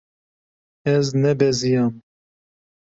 [0.93, 1.93] Ez nebeziyam.